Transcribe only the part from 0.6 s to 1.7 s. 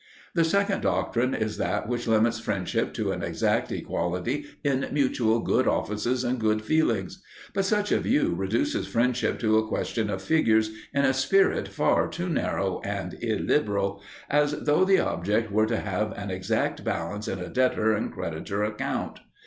doctrine is